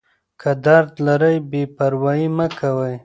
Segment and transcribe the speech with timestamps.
[0.41, 2.95] که درد لرئ بې پروايي مه کوئ.